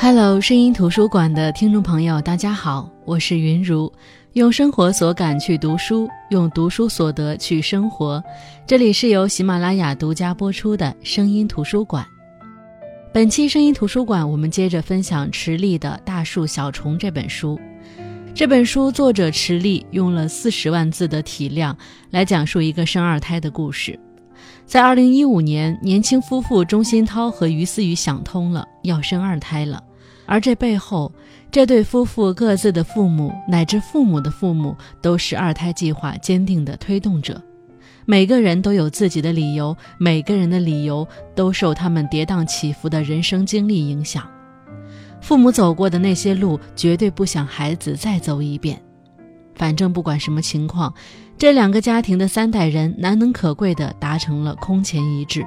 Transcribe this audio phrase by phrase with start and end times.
[0.00, 3.92] Hello，声音图书馆的听众朋友，大家好，我是云如，
[4.34, 8.22] 用生活所感去读书，用读书所得去生活。
[8.64, 12.06] 这里是由喜马拉雅独家播出的声音图书馆。
[13.12, 17.58] 本期声音图书馆，我们接着分享池莉的《大树小虫》这本书。
[18.32, 21.76] 这本书作者池莉用了四十万字的体量
[22.10, 23.98] 来讲述一个生二胎的故事。
[24.64, 29.82] 在二零一五年，年轻夫妇钟欣涛和于思雨想通了，要生二胎了。
[30.26, 31.10] 而这背后，
[31.50, 37.40] 这对夫妇各自的父母乃至父母的父母，都是二胎计划坚定的推动者。
[38.04, 44.26] 每个人都有自己的理由，每个人的理由都受他们跌宕起伏的人生经历影响。
[45.20, 48.80] 父母走过的那些路，绝对不想孩子再走一遍。
[49.54, 50.94] 反正不管什么情况，
[51.36, 55.44] 这两个家庭的三代人难能可贵地达成了空前一致。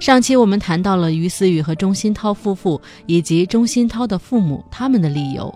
[0.00, 5.52] 上期我们谈到了于思雨和钟欣涛夫妇以及钟欣涛的父母他们的理由，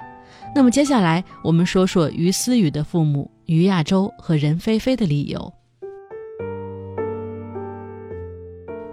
[0.55, 5.53] 那么接下来我们说说于思雨的父母于亚洲和任菲菲的理由。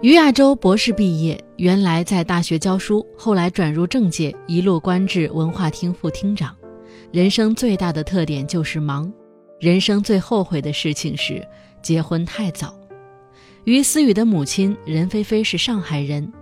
[0.02, 6.54] 于亚洲博士毕业，原来在大学教书，后来转入政界，一路官至文化厅副厅长。
[7.10, 9.10] 人生最大的特点就是忙，
[9.58, 11.42] 人生最后悔的事情是
[11.80, 12.78] 结婚太早。
[13.66, 16.32] 于思雨的母亲任菲菲是上海人，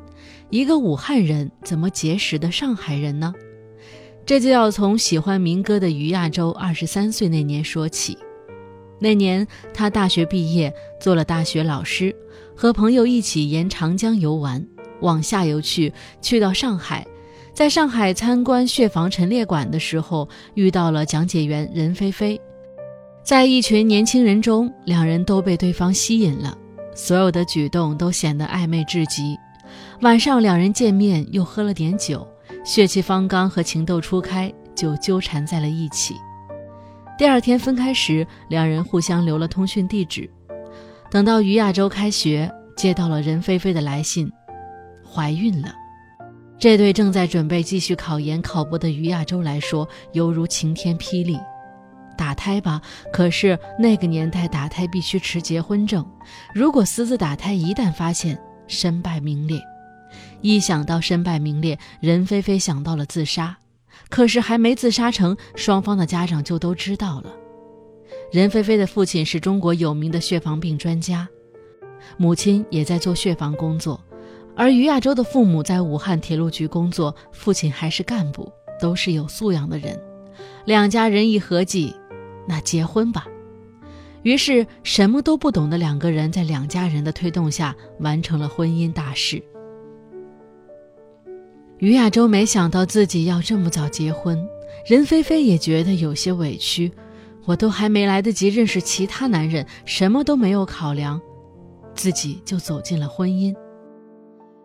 [0.51, 3.33] 一个武汉人怎么结识的上海人呢？
[4.27, 8.19] 这就要从喜欢民歌的于亚洲二十三岁那年说起。
[8.99, 12.15] 那年他大学毕业，做了大学老师，
[12.55, 14.63] 和朋友一起沿长江游玩，
[15.01, 17.07] 往下游去，去到上海，
[17.55, 22.39] 在上海参观血房陈列馆的时候，遇到了讲解员任菲菲，
[23.23, 26.59] 在一群年轻人中，两人都被对方吸引了。
[26.95, 29.39] 所有的举动都显得暧昧至极。
[30.01, 32.27] 晚上两人见面，又喝了点酒，
[32.65, 36.15] 血气方刚和情窦初开，就纠缠在了一起。
[37.19, 40.29] 第二天分开时，两人互相留了通讯地址。
[41.11, 44.31] 等到于亚洲开学，接到了任菲菲的来信，
[45.09, 45.73] 怀孕了。
[46.59, 51.39] 这对正在准备继续考研考博的于亚洲来说，犹如晴天霹雳。
[52.15, 52.81] 打胎吧，
[53.13, 56.05] 可是那个年代打胎必须持结婚证，
[56.55, 59.61] 如果私自打胎，一旦发现，身败名裂。
[60.41, 63.57] 一想到身败名裂，任菲菲想到了自杀。
[64.11, 67.33] 可是还没自杀成，双方的家长就都知道了。
[68.31, 71.27] 任菲菲的父亲是中国有名的血防病专家，
[72.17, 74.01] 母亲也在做血防工作，
[74.55, 79.99] 而于亚洲的父母在武汉铁路局工作，父亲还是干部，都是有素养的人。
[80.67, 81.95] 两家人一合计。
[82.47, 83.27] 那结婚吧。
[84.23, 89.43] 于是，什么都不懂的两个人在两家人的推动下完成了婚姻大事。
[91.79, 94.43] 于亚洲没想到自己要这么早结婚，
[94.89, 96.91] 任菲菲也觉得有些委屈。
[97.45, 101.21] 我都还没来得及认识其他男人，什么都没有考量，
[101.95, 103.55] 自己就走进了婚姻。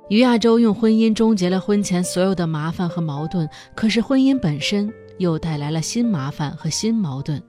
[0.07, 7.43] 于亚洲用婚姻终结了婚前所有的麻烦和矛盾，可是婚姻本身又带来了新麻烦和新矛盾。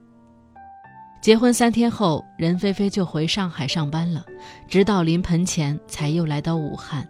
[1.21, 4.25] 结婚三天后，任菲菲就回上海上班了，
[4.67, 7.07] 直到临盆前才又来到武汉。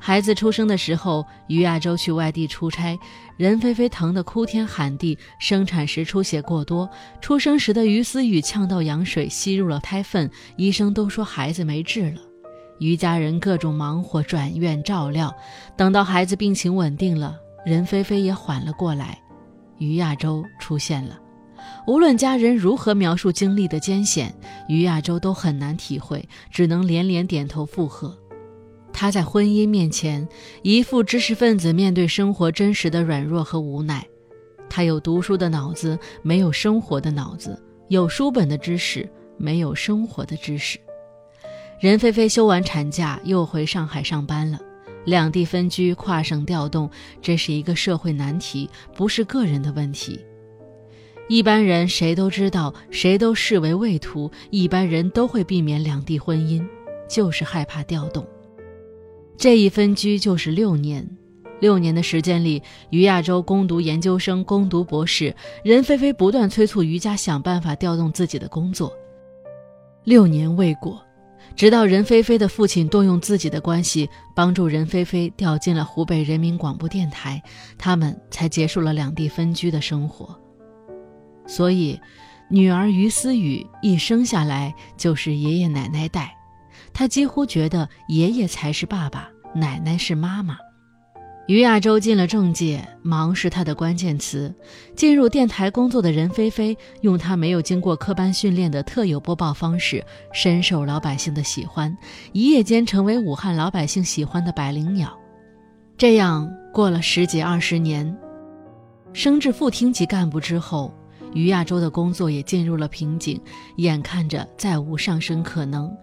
[0.00, 2.98] 孩子出生的时候，于亚洲去外地出差，
[3.36, 5.16] 任菲菲疼得哭天喊地。
[5.38, 6.90] 生产时出血过多，
[7.20, 12.20] 出生时的于思雨呛到羊水，吸入了胎粪，医生都说孩子没治了。
[12.80, 15.32] 于家人各种忙活转院照料，
[15.76, 19.16] 等到孩子病情稳定了，任菲菲也缓了过来，
[19.78, 21.16] 于亚洲出现了。
[21.88, 24.34] 无论家人如何描述经历的艰险，
[24.68, 28.14] 于亚洲都很难体会，只能连连点头附和。
[28.92, 30.28] 他在婚姻面前，
[30.60, 34.06] 一副知识分子面对生活真实的软弱和无奈。
[34.68, 40.78] 他有读书的脑子，没有生活的脑子；有书本的知识，没有生活的知识。
[41.80, 44.60] 任菲菲休完产假，又回上海上班了。
[45.06, 46.90] 两地分居，跨省调动，
[47.22, 50.20] 这是一个社会难题，不是个人的问题。
[51.28, 54.30] 一般人谁都知道，谁都视为畏途。
[54.50, 56.66] 一般人都会避免两地婚姻，
[57.08, 58.26] 就是害怕调动。
[59.36, 61.06] 这一分居就是六年，
[61.60, 68.90] 六年的时间里，于亚洲攻读研究生，攻读博士，任菲菲不断催促于家想办法调动自己的工作。
[70.04, 70.98] 六年未果，
[71.54, 77.42] 直到任菲菲的父亲动用自己的关系，帮助任菲菲调进了湖北人民广播电台，
[77.76, 80.34] 他们才结束了两地分居的生活。
[81.48, 81.98] 所以，
[82.48, 86.32] 女儿于思雨一生下来就是爷爷奶奶带，
[86.92, 90.56] 她几乎觉得爷爷才是爸爸，奶奶是妈妈。
[91.46, 94.54] 于亚洲进了政界，忙是他的关键词。
[94.94, 101.96] 进入电台工作的任菲菲，用她没有经过科班训练的特有播报方式，深受老百姓的喜欢，
[102.32, 105.18] 一夜间成为武汉老百姓喜欢的百灵鸟。
[105.96, 108.14] 这样过了十几二十年，
[109.14, 110.92] 升至副厅级干部之后，
[111.34, 113.40] 于亚洲的工作也进入了瓶颈，
[113.76, 115.94] 眼看着再无上升可能。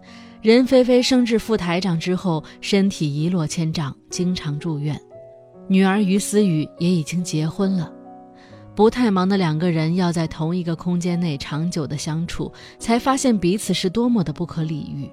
[0.41, 4.99] 任菲菲升至副台长之后，身体一落千丈，经常住院。
[5.67, 7.91] 女儿于思雨也已经结婚了，
[8.75, 15.09] 不太忙的两个人要在同一个空间内长久的相处，才发现彼此是多么的不可理喻。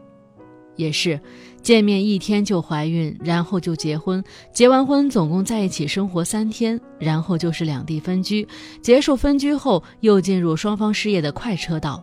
[0.76, 1.20] 也是，
[1.62, 4.22] 见面一天就怀孕，然后就结婚，
[4.52, 8.46] 结完婚总共在一起生活三天，然后就是两地分居，
[8.80, 12.02] 结束分居后又进入双方事业的快车道，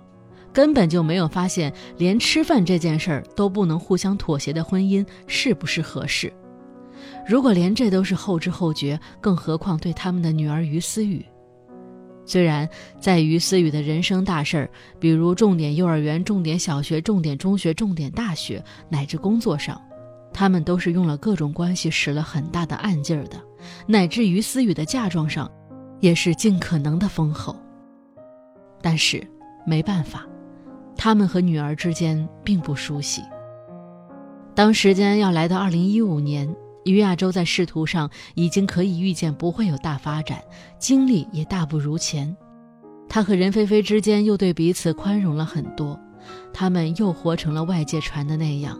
[0.54, 6.32] 根本就没有发现连吃饭这件事儿都不能互相妥协的婚姻是不是合适。
[7.28, 11.26] 如果连这都是后知后觉，更何况对他们的女儿于思雨？
[12.30, 19.82] 虽然在于思雨的人生大事儿，比如重点幼儿园、重点小学、重点中学、重点大学，乃至工作上，
[20.32, 23.42] 他们都是用了各种关系使了很大的暗劲儿的，
[23.88, 25.52] 乃至于思雨的嫁妆上，
[26.02, 27.56] 也是尽可能的丰厚。
[28.80, 29.26] 但是
[29.66, 30.24] 没办法，
[30.96, 33.24] 他们和女儿之间并不熟悉。
[34.54, 36.48] 当时间要来到二零一五年。
[36.86, 40.42] 于亚洲在仕途上已经可以预见不会有大发展，
[40.80, 42.36] 精力也大不如前。
[43.08, 46.00] 他和任菲菲之间又对彼此宽容了很多，
[46.54, 48.80] 他们又活成了外界传的那样，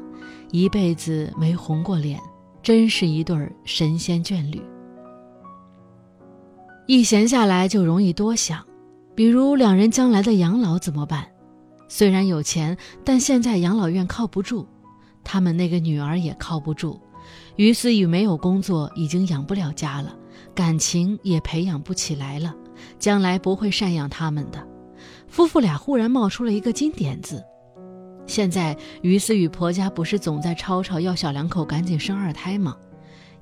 [0.52, 2.20] 一辈子没红过脸，
[2.62, 3.36] 真是一对
[3.66, 4.62] 神仙眷侣。
[6.86, 8.66] 一闲下来就容易多想，
[9.16, 11.28] 比如两人将来的养老怎么办？
[11.88, 14.68] 虽然有钱，但现在养老院靠不住，
[15.24, 17.00] 他们那个女儿也靠不住。
[17.56, 20.16] 于思雨没有工作，已经养不了家了，
[20.56, 22.56] 感情也培养不起来了，
[22.98, 24.66] 将来不会赡养他们的。
[25.28, 27.44] 夫妇俩忽然冒出了一个金点子：
[28.26, 32.76] 现在于思雨婆家不是总在吵吵要小两口赶紧生二胎吗？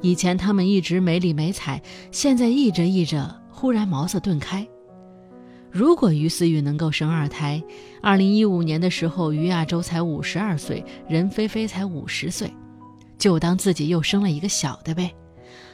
[0.02, 1.82] 以前他们一直没理没睬，
[2.12, 4.68] 现在议着议着，忽然茅塞顿开。
[5.72, 7.62] 如果于思雨能够生二胎，
[8.02, 12.52] 二零一五年的时候，于亚洲才五十二岁，任菲菲才五十岁。
[13.18, 15.14] 就当自己又生了一个小的呗。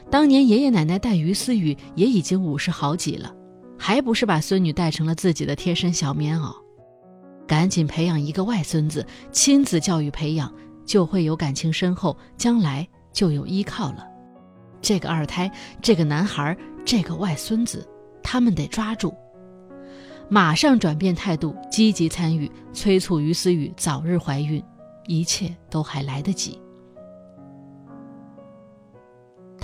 [0.10, 3.34] 当年爷爷奶奶带于思雨也已经五十好几了，
[3.78, 6.54] 还不是把孙女带成了自己的贴身小棉袄？
[7.48, 10.54] 赶紧培养一个外孙子，亲子教育培养
[10.86, 14.08] 就会有感情深厚，将来就有依靠了。
[14.82, 15.52] 这个二胎，
[15.82, 16.56] 这个男孩，
[16.86, 17.88] 这个外孙子，
[18.22, 19.14] 他们得抓住，
[20.30, 24.64] 马上转变态度，积极参与，催促于思雨早日怀孕，
[25.08, 26.60] 一切都还来得及。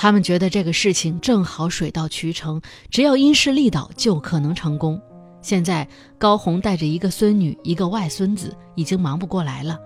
[0.01, 4.97] 他们觉得这个事情正好水到渠成，只要因势利导就可能成功。
[5.41, 5.85] 现在
[6.17, 9.77] 高红带着一个孙女、一个外孙子，已经忙不过来了。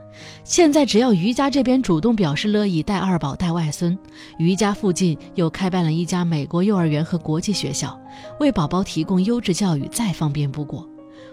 [0.44, 3.98] 现在只要于家这边主动表示乐意带二宝、带外孙，
[4.38, 8.00] 于家附近又开办了一家美国幼儿园和国际学校，
[8.40, 10.88] 为宝宝提供优质教育，再方便不过。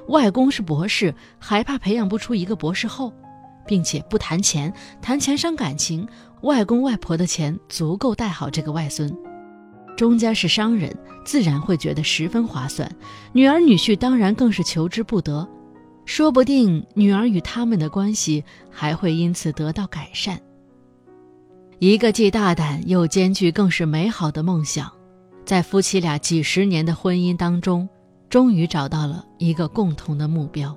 [0.08, 3.12] 外公是博士，还怕培养不出一个博士后？
[3.66, 4.72] 并且不谈钱，
[5.02, 6.08] 谈钱伤感情。
[6.42, 9.14] 外公外婆的钱足够带好这个外孙，
[9.96, 12.90] 钟家是商人，自然会觉得十分划算。
[13.32, 15.46] 女儿女婿当然更是求之不得，
[16.06, 20.40] 说不定女儿与他们的关系还会因此得到改善。
[21.78, 24.90] 一个既大胆又艰巨，更是美好的梦想，
[25.44, 27.88] 在夫妻俩几十年的婚姻当中，
[28.28, 30.76] 终于找到了一个共同的目标。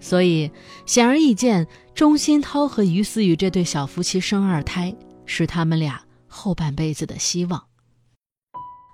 [0.00, 0.50] 所以，
[0.86, 4.94] 显而易见，钟欣涛和于思雨这对小夫妻生二胎，
[5.26, 7.62] 是他们俩后半辈子的希望。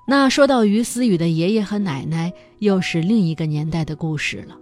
[0.09, 4.57] 那说到于思雨的爷爷和奶奶，又是另一个年代的故事了。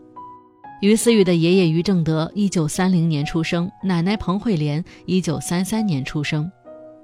[0.81, 6.51] 于思雨的爷爷于正德，一九三零年出生；奶奶彭慧莲，一九三三年出生。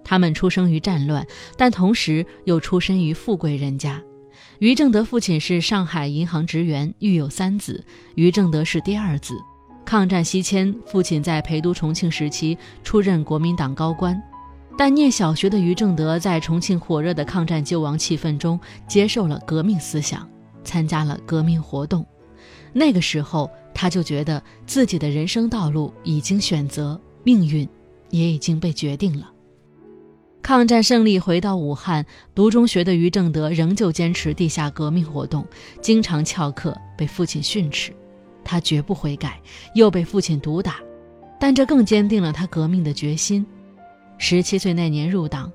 [0.02, 4.02] 他们出生于战乱，但同时又出身于富贵人家。
[4.60, 7.82] 于正德父亲是上海银行职员，育有三子，
[8.14, 9.34] 于正德是第二子。
[9.86, 14.22] 抗战西迁，父亲在陪都重庆时期出任国民党高官，
[14.76, 20.28] 但念小学的于正德在重庆火热的抗战救亡气氛中接受了革命思想，
[20.62, 22.04] 参加了革命活动。
[22.74, 27.66] 那个时候，他就觉得自己的人生道路已经选择，命运
[28.10, 29.29] 也已经被决定了。
[30.42, 32.04] 抗战胜利，回到武汉
[32.34, 35.46] 读中学的于正德仍旧坚持地下革命活动，
[35.80, 37.92] 经常翘课，被父亲训斥。
[38.42, 39.38] 他绝不悔改，
[39.74, 40.76] 又被父亲毒打，
[41.38, 43.46] 但这更坚定了他革命的决心。
[44.18, 45.52] 十七岁那年入党，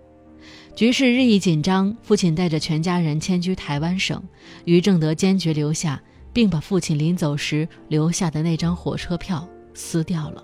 [0.75, 4.23] 局势日益紧张，父亲带着全家人迁居台湾省，
[4.65, 6.01] 于正德坚决留下，
[6.31, 10.43] 并把父亲临走时留下的那张火车票撕掉了。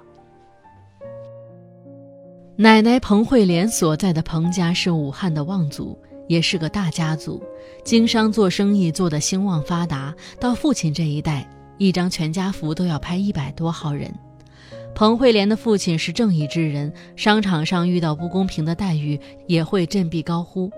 [2.61, 7.41] 奶奶彭慧莲所在的彭家是武汉的望族，也是个大家族，
[7.83, 10.13] 经商做生意做得兴旺发达。
[10.39, 11.49] 到父亲这一代，
[11.79, 14.13] 一张全家福都要拍一百多号人。
[14.93, 20.69] 彭慧莲的父亲是正义之人，商场上遇到不公平的待遇也会振臂高呼。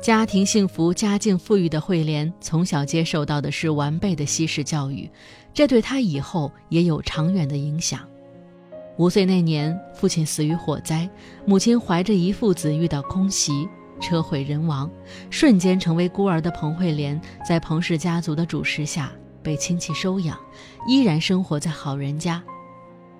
[0.00, 5.06] 家庭幸福、家境富裕的慧莲，从小接受到的是完备的西式教育，
[5.52, 8.00] 这对她以后也有长远的影响。
[8.98, 11.08] 五岁那年，父亲死于火灾，
[11.46, 13.68] 母亲怀着一父子遇到空袭，
[14.00, 14.90] 车毁人亡，
[15.30, 20.36] 瞬间成为孤儿的彭慧莲，在彭氏家族的主持下被亲戚收养，
[20.88, 22.42] 依然生活在好人家。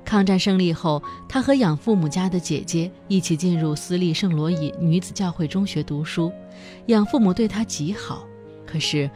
[0.04, 6.32] 抗战胜利后，他和养父母家的姐姐一起进入私立圣罗伊女子教会中学读书，
[6.87, 8.26] 养父母对他极好。
[8.66, 9.08] 可是，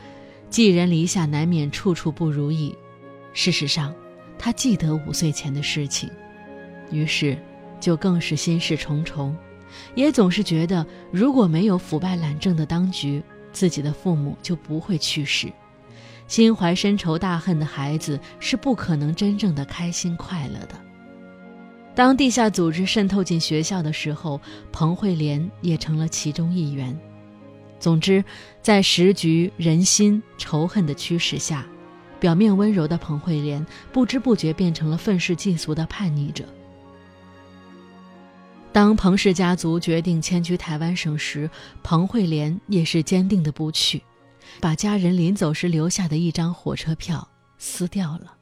[0.49, 2.73] 寄人篱下难免处处不如意。
[3.33, 3.92] 事实上，
[4.38, 6.09] 他记得五岁前的事情，
[6.92, 7.37] 于是
[7.80, 9.37] 就更是心事重重，
[9.94, 13.22] 也总是觉得如果没有腐败懒政的当局，
[13.52, 15.50] 自己的父母就不会去世。
[16.28, 20.75] 心怀深仇大恨的孩子是不可能真正的开心快乐的。
[21.94, 26.99] 当地下组织渗透进学校的时候，彭慧莲也成了其中一员。
[27.78, 28.25] 总之，
[28.62, 31.66] 在时局、人心、仇恨的驱使下，
[32.18, 36.44] 表面温柔的彭慧莲不知不觉变成了愤世嫉俗的叛逆者。
[38.73, 41.49] 当彭氏家族决定迁居台湾省时，
[41.83, 44.02] 彭慧莲也是坚定的不去。
[44.61, 47.26] 把家人临走时留下的一张火车票
[47.59, 48.35] 撕掉了。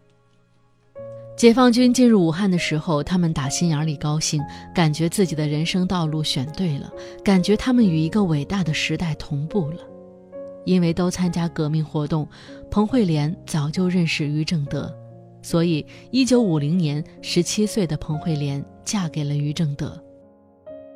[1.37, 4.43] 解放军进入武汉的时候，他们打心眼里高兴，
[4.75, 6.93] 感觉自己的人生道路选对了，
[7.25, 9.79] 感觉他们与一个伟大的时代同步了。
[10.65, 12.29] 因为都参加革命活动，
[12.71, 14.95] 彭慧莲早就认识于正德，
[15.43, 20.03] 所以1950年，17岁的彭慧莲嫁给了于正德。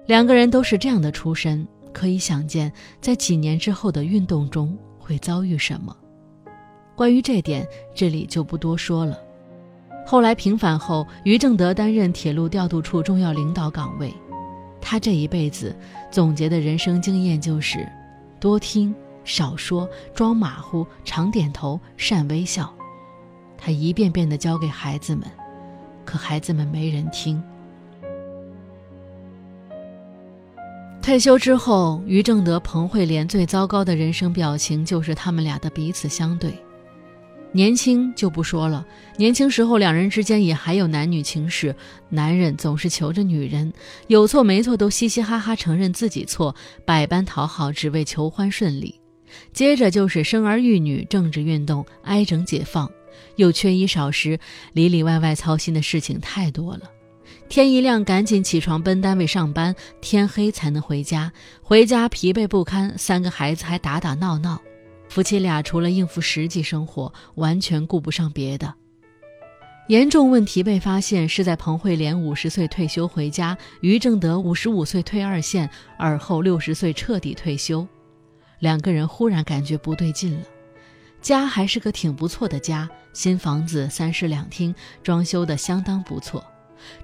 [0.06, 4.76] 两个人都是这样的出身，可以想见，在几年之后的运动中。
[5.06, 5.94] 会遭遇什么？
[6.96, 9.18] 关于这点，这里就不多说了。
[10.06, 14.10] 后来平反后，于正德担任铁路调度处重要领导岗位。
[14.80, 15.76] 他这一辈子
[16.10, 17.86] 总结的人生经验就是：
[18.40, 18.94] 多听
[19.24, 22.72] 少说，装马虎，常点头，善微笑。
[23.58, 25.30] 他一遍遍地教给孩子们，
[26.06, 27.42] 可孩子们没人听。
[31.04, 36.50] 退休之后，于正德、彭慧莲最糟糕的人生表情就是他们俩的彼此相对。
[37.52, 38.86] 年轻就不说了，
[39.18, 41.76] 年轻时候两人之间也还有男女情事，
[42.08, 43.70] 男人总是求着女人，
[44.06, 46.56] 有错没错都嘻嘻哈哈承认自己错，
[46.86, 48.98] 百般讨好只为求欢顺利。
[49.52, 52.90] 接着就是生儿育女、政治运动、挨整解放，
[53.36, 54.38] 又缺衣少食，
[54.72, 56.90] 里里外外操心的事情太多了。
[57.54, 61.32] 天一亮，赶紧起床奔单位上班，天黑才能回家。
[61.62, 64.60] 回家疲惫不堪，三个孩子还打打闹闹，
[65.08, 68.74] 夫妻俩除了应付实际生活，完全顾不上别的。
[69.86, 77.86] 严重问题被发现是在彭慧莲五十岁退休回家，于正德五十五岁退二线，而后六十岁彻底退休。
[78.58, 80.40] 两个人忽然感觉不对劲了。
[81.22, 86.44] 家还是个挺不错的家，新房子三室两厅，装修的相当不错。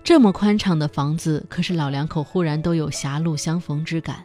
[0.03, 4.25] 这么宽敞的房子，可是老两口忽然都有狭路相逢之感。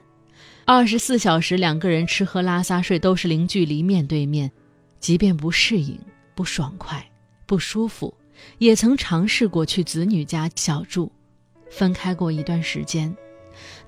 [0.65, 4.51] 二十四小时两个人吃喝拉撒睡都是零距离面对面，
[4.99, 5.99] 即便不适应、
[6.33, 7.05] 不爽快、
[7.45, 8.13] 不舒服，
[8.57, 11.11] 也曾尝试过去子女家小住，
[11.69, 13.15] 分开过一段时间。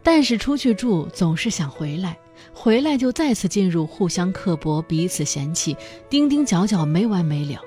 [0.04, 2.18] 但是出去住总是想回来，
[2.54, 5.76] 回来就再次进入互相刻薄、彼此嫌弃、
[6.10, 7.60] 丁丁角角没完没了。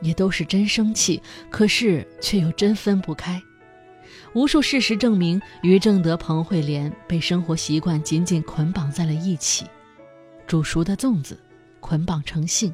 [0.00, 3.40] 也都是真生气，可是却又真分不开。
[4.34, 9.64] 无数事实证明，于正德、彭慧莲被生活习惯紧紧捆绑在了一起，
[10.46, 11.38] 煮熟的粽子
[11.80, 12.72] 捆绑成性。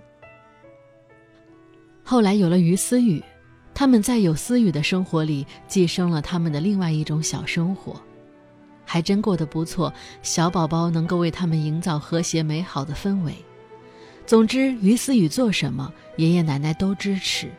[2.02, 3.22] 后来有了于思雨，
[3.72, 7.98] 他们在有思雨的生活里寄生了他们的另外一种小生活，
[8.84, 9.92] 还真过得不错。
[10.22, 13.34] 小宝宝能够为他们营造和谐美好的氛围。
[14.26, 17.50] 总之，于思雨做什么，爷爷奶奶都支持。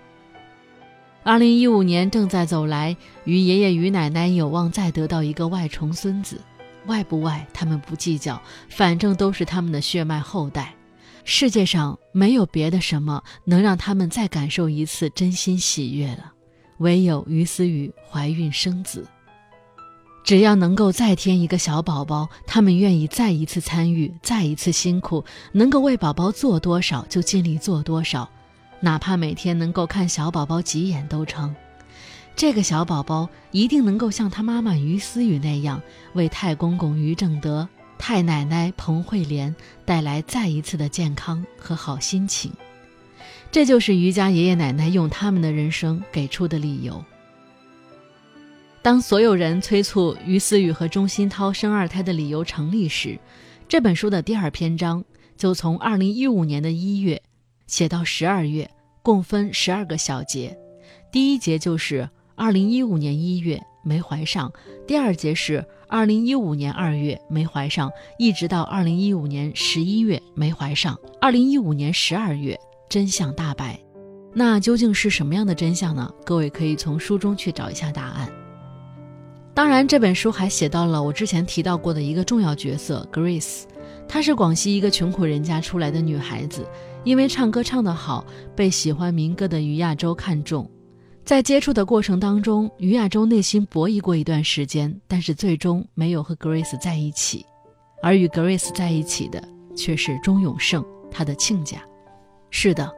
[1.24, 6.42] 二零一五年正在走来，于爷爷于奶奶有望再得到一个外重孙子，
[6.88, 10.74] 外不外他们不计较，反正都是他们的血脉后代。
[11.24, 16.34] 世界上没有别的什么能让他们再感受一次真心喜悦了，
[16.78, 19.08] 唯有于思雨怀孕生子。
[20.25, 28.27] 只要能够再添一个小宝宝，他们愿意再一次参与，再一次辛苦，能够为宝宝做多少就尽力做多少，
[28.79, 31.55] 哪怕每天能够看小宝宝几眼都成。
[32.36, 35.79] 这个小宝宝一定能够像他妈妈于思雨那样，
[36.13, 39.55] 为太公公于正德、太奶奶彭慧莲
[39.86, 42.51] 带来再一次的健康和好心情。
[43.51, 47.05] 这就是于家爷爷奶奶用他们的人生给出的理由。
[48.86, 53.18] 当所有人催促于思雨和钟欣涛生二胎的理由成立时，
[53.68, 55.04] 这本书的第二篇章
[55.36, 57.20] 就从二零一五年的一月
[57.65, 58.70] 写到十二月，
[59.01, 60.56] 共分十二个小节。
[61.12, 64.54] 第一节就是二零一五年一月没怀上，
[64.86, 72.56] 第二节是二零一五年二月没怀上，一直到二零一五年十一月没怀上，二零一五年十二月
[72.88, 73.80] 真相大白。
[74.32, 76.08] 那究竟是什么样的真相呢？
[76.24, 78.32] 各位可以从书中去找一下答案。
[79.56, 83.62] 当然，这本书还写到了我之前提到过的一个重要角色 Grace，
[84.06, 86.68] 她是广西一个穷苦人家出来的女孩子，
[87.06, 90.70] 因为唱歌唱得好，被喜欢民歌的于亚洲看中。
[91.24, 97.46] 在接触的过程当中，于亚洲内心博弈过一段时间，但是最终没有和 Grace 在一起，
[98.04, 99.42] 而与 Grace 在一起的
[99.74, 101.78] 却是钟永胜，他的亲家。
[102.52, 102.94] 是的，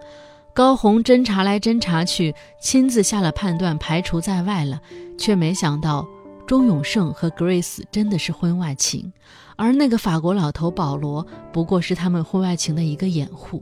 [0.56, 4.82] 高红侦查来侦查去，亲自下了判断，排除在外了，
[5.20, 6.04] 却没想到。
[6.48, 9.12] 钟永胜和 Grace 真的是婚外情，
[9.58, 13.62] 而那个法国老头保罗不过是他们婚外情的一个掩护。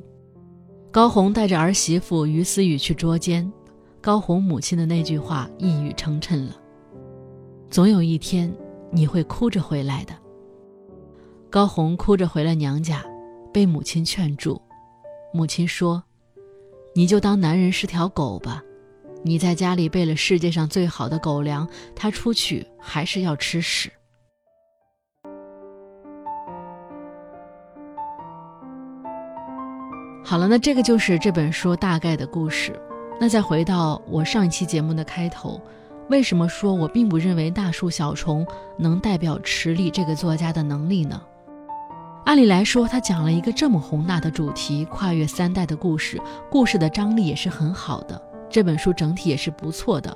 [0.91, 3.51] 高红带着儿媳妇于思雨去捉奸，
[3.99, 6.55] 高红母亲的那句话一语成谶了
[7.71, 8.53] ：“总有一天
[8.91, 10.13] 你会哭着回来的。”
[11.49, 13.03] 高红哭着回了娘家，
[13.51, 14.61] 被母亲劝住。
[15.33, 16.03] 母亲说
[16.93, 18.63] ：“你就当男人是条狗吧。”
[19.27, 23.91] 你在家里备了世界上最好的狗粮，它出去还是要吃屎。
[30.23, 32.79] 好了，那这个就是这本书大概的故事。
[33.19, 35.59] 那再回到我上一期节目的开头，
[36.07, 38.45] 为什么说我并不认为《大树小虫》
[38.77, 41.19] 能代表池莉这个作家的能力呢？
[42.25, 48.21] 按理来说，他讲了一个这么宏大的主题，跨越三代的故事，故事的张力也是很好的。
[48.49, 50.15] 这本书整体也是不错的，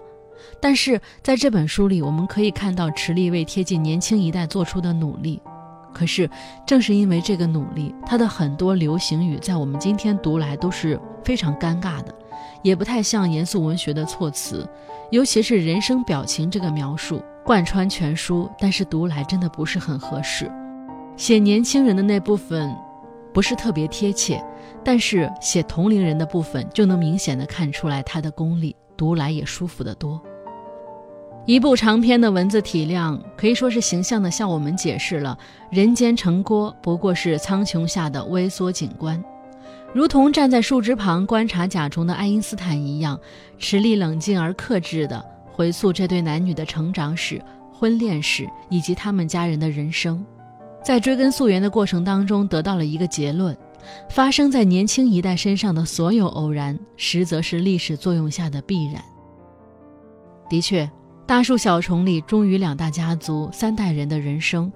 [0.62, 5.42] 但是在这本书里，我们可以看到池莉为贴近年轻一代做出的努力。
[5.94, 6.30] 可是，
[6.66, 12.14] 正是因为这个努力，他的很多流行语在我们今天读来都是非常尴尬的，
[12.62, 14.70] 也不太像严肃文学的措辞。
[15.12, 20.50] 尤其是人生表情这个描述，贯穿全书，但是读来真的不是很合适。
[21.18, 22.74] 写年轻人的那部分。
[23.32, 24.44] 不是特别贴切，
[24.84, 30.22] 但是写同龄人的部分就能明显的看出来他的功力，读来也舒服得多。
[31.46, 35.36] 一部长篇的文字体量可以说是形象的向我们解释了
[35.72, 39.24] 人间城郭不过是苍穹下的微缩景观，
[39.94, 43.20] 如同站在树枝旁观察甲虫的爱因斯坦一样，
[43.58, 47.42] 池莉冷静而克制的回溯这对男女的成长史、
[47.74, 50.24] 婚恋史以及他们家人的人生。
[50.84, 53.58] 在追根溯源的过程当中，得到了一个结论：
[54.10, 59.04] 发生在年轻一代身上的所有偶然，实则是历史作用下的必然。
[60.50, 60.90] 的确，
[61.26, 64.72] 大树小虫里忠于两大家族三代人的人生，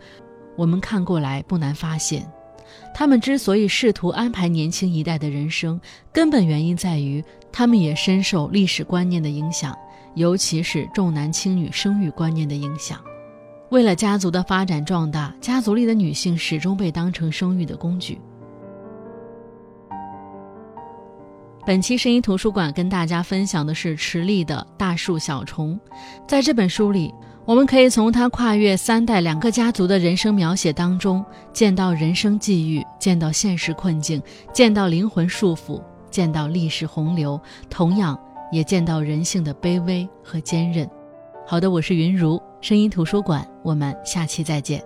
[0.55, 2.23] 我们看过来不难发现，
[2.93, 9.75] 他们之所以试图安排年轻一代的人生，根本原因在于他们也深受历史观念的影响，
[10.15, 12.99] 尤其是重男轻女生育观念的影响。
[13.69, 18.21] 为了家族的发展壮大，家族里的女性始终被当成生育的工具。
[21.65, 25.79] 本期声音图书馆跟大家分享的是池莉的《大树小虫》。
[26.27, 27.13] 在这本书里，
[27.45, 31.23] 我们可以从她跨越三代两个家族的人生描写当中，
[31.53, 34.21] 见到人生际遇，见到现实困境，
[34.51, 38.19] 见到灵魂束缚，见到历史洪流，同样
[38.51, 40.85] 也见到人性的卑微和坚韧。
[41.47, 44.83] 好的，我是云如声音图书馆，我们下期再见。